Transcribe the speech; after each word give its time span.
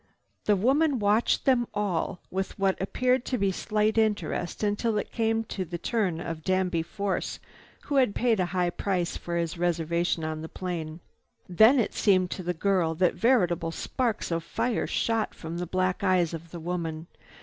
The 0.45 0.55
woman 0.55 0.97
watched 0.97 1.45
them 1.45 1.67
all 1.75 2.21
with 2.31 2.57
what 2.57 2.81
appeared 2.81 3.23
to 3.25 3.37
be 3.37 3.51
slight 3.51 3.99
interest 3.99 4.63
until 4.63 4.97
it 4.97 5.11
came 5.11 5.45
the 5.47 5.77
turn 5.77 6.19
of 6.19 6.43
Danby 6.43 6.81
Force 6.81 7.37
who 7.81 7.97
had 7.97 8.15
paid 8.15 8.39
so 8.39 8.45
high 8.45 8.65
a 8.65 8.71
price 8.71 9.15
for 9.15 9.37
his 9.37 9.59
reservation 9.59 10.23
on 10.23 10.41
this 10.41 10.49
plane. 10.55 11.01
Then 11.47 11.77
it 11.79 11.93
seemed 11.93 12.31
to 12.31 12.41
the 12.41 12.55
girl 12.55 12.95
that 12.95 13.13
veritable 13.13 13.69
sparks 13.69 14.31
of 14.31 14.43
fire 14.43 14.87
shot 14.87 15.35
from 15.35 15.59
the 15.59 15.67
black 15.67 16.03
eyes 16.03 16.33
of 16.33 16.49
the 16.49 16.59
woman. 16.59 17.05